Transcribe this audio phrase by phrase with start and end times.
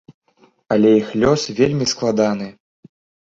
[0.75, 2.47] Але іх лёс вельмі складаны.